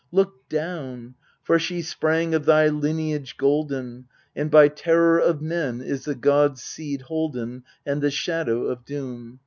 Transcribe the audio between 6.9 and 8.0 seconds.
holden l